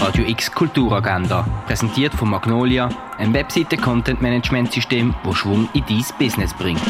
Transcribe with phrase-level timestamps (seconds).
[0.00, 6.80] Radio X Kulturagenda, präsentiert von Magnolia, ein Webseite-Content-Management-System, das Schwung in dein Business bringt.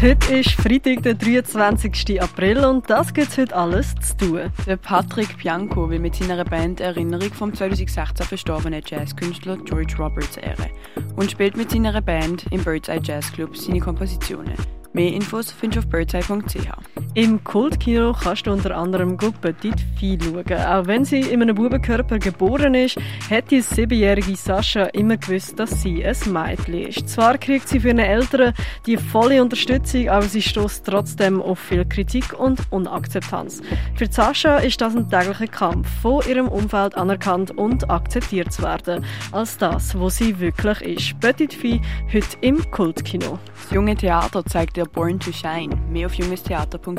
[0.00, 2.22] Heute ist Freitag, der 23.
[2.22, 4.40] April und das gibt heute alles zu tun.
[4.66, 10.70] Der Patrick Bianco will mit seiner Band Erinnerung vom 2016 verstorbenen Jazzkünstler George Roberts ehren
[11.16, 14.54] und spielt mit seiner Band im Birdseye Jazz Club seine Kompositionen.
[14.94, 16.93] Mehr Infos findest du auf birdseye.ch.
[17.16, 20.58] Im Kultkino kannst du unter anderem Petit Vieh schauen.
[20.58, 22.98] Auch wenn sie in einem Bubenkörper geboren ist,
[23.30, 27.08] hat die siebenjährige Sascha immer gewusst, dass sie ein Mädchen ist.
[27.08, 28.52] Zwar kriegt sie für ihre Eltern
[28.86, 33.62] die volle Unterstützung, aber sie stößt trotzdem auf viel Kritik und Unakzeptanz.
[33.94, 39.04] Für Sascha ist das ein täglicher Kampf, von ihrem Umfeld anerkannt und akzeptiert zu werden,
[39.30, 41.20] als das, wo sie wirklich ist.
[41.20, 41.80] Petit Vieh
[42.12, 43.38] heute im Kultkino.
[43.54, 45.76] Das junge Theater zeigt dir Born to Shine.
[45.92, 46.14] Mehr auf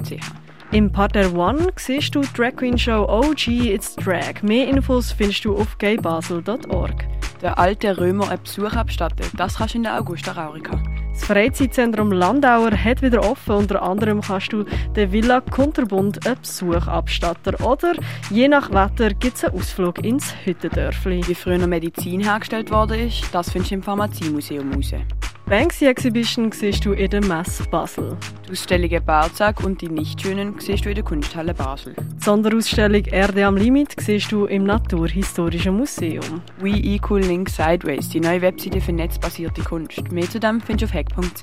[0.06, 0.46] jungestheater.ch.
[0.72, 4.42] Im Partner One siehst du die Drag Queen Show OG It's Drag.
[4.42, 7.06] Mehr Infos findest du auf gaybasel.org.
[7.42, 10.82] Der alte Römer einen Besuch abstattet, das kannst du in der Augusta Raurica.
[11.14, 13.56] Das Freizeitzentrum Landauer hat wieder offen.
[13.56, 17.56] Unter anderem kannst du den Villa Kunterbund einen Besuch abstatten.
[17.64, 17.94] Oder
[18.30, 21.22] je nach Wetter gibt es einen Ausflug ins Hüttendörfli.
[21.28, 24.94] Wie früher Medizin hergestellt worden ist, das findest du im Pharmaziemuseum raus.
[25.48, 28.18] Banksy Exhibition siehst du in der Messe Basel.
[28.48, 31.94] Die Ausstellungen Barzag und die Nichtschönen siehst du in der Kunsthalle Basel.
[31.96, 36.42] Die Sonderausstellung Erde am Limit siehst du im Naturhistorischen Museum.
[36.58, 40.12] We Equal Link Sideways, die neue Webseite für netzbasierte Kunst.
[40.12, 41.42] Mehr zu dem findest du auf hack.ch.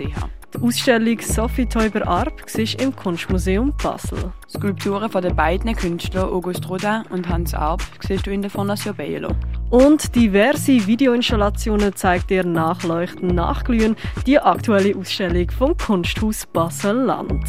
[0.54, 4.32] Die Ausstellung Sophie Teuber Arp siehst im Kunstmuseum Basel.
[4.48, 8.96] Skulpturen von den beiden Künstlern August Rodin und Hans Arp siehst du in der Fondation
[8.96, 9.28] Bielo.
[9.72, 17.42] Und diverse Videoinstallationen zeigt dir Nachleuchten, Nachglühen die aktuelle Ausstellung vom Kunsthaus Basel-Land.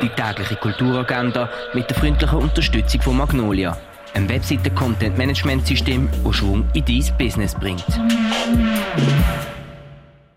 [0.00, 3.76] Die tägliche Kulturagenda mit der freundlichen Unterstützung von Magnolia,
[4.14, 7.84] ein Webseite-Content-Management-System, das Schwung in dein Business bringt.